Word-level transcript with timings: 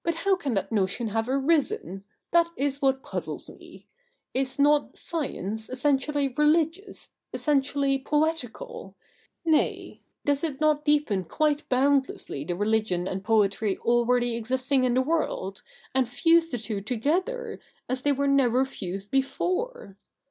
But 0.03 0.15
how 0.15 0.35
can 0.35 0.55
that 0.55 0.71
notion 0.71 1.09
have 1.09 1.29
arisen? 1.29 2.05
That 2.31 2.49
is 2.57 2.81
what 2.81 3.03
puzzles 3.03 3.51
me. 3.51 3.85
Is 4.33 4.57
not 4.57 4.97
science 4.97 5.69
essentially 5.69 6.29
religious, 6.29 7.09
essentially 7.31 7.99
poetical— 7.99 8.95
nay, 9.55 10.01
does 10.25 10.43
it 10.43 10.59
not 10.59 10.83
deepen 10.85 11.23
quite 11.25 11.69
boundlessly 11.69 12.43
the 12.43 12.55
religion 12.55 13.07
and 13.07 13.23
poetry 13.23 13.77
already 13.77 14.35
existing 14.35 14.85
in 14.85 14.95
the 14.95 15.03
world, 15.03 15.61
and 15.93 16.09
fuse 16.09 16.49
the 16.49 16.57
two 16.57 16.81
together, 16.81 17.59
as 17.87 18.01
they 18.01 18.11
were 18.11 18.27
never 18.27 18.65
fused 18.65 19.11
before? 19.11 19.97